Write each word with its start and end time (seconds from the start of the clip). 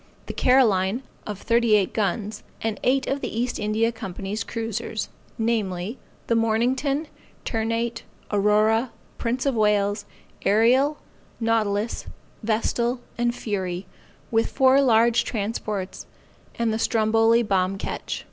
The 0.25 0.33
Caroline 0.33 1.03
of 1.27 1.37
thirty 1.37 1.75
eight 1.75 1.93
guns; 1.93 2.41
and 2.59 2.79
eight 2.83 3.05
of 3.05 3.21
the 3.21 3.27
East 3.39 3.59
India 3.59 3.91
Company's 3.91 4.43
cruisers, 4.43 5.09
namely, 5.37 5.99
the 6.25 6.33
Mornington, 6.33 7.07
Ternate, 7.45 8.01
Aurora, 8.31 8.89
Prince 9.19 9.45
of 9.45 9.53
Wales, 9.53 10.05
Ariel, 10.43 10.97
Nautilus, 11.39 12.07
Vestal 12.41 12.99
and 13.19 13.35
Fury, 13.35 13.85
with 14.31 14.49
four 14.49 14.81
large 14.81 15.23
transports, 15.23 16.07
and 16.55 16.73
the 16.73 16.79
Stromboli 16.79 17.43
bomb 17.43 17.77
ketch. 17.77 18.19